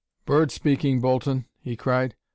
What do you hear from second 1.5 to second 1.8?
he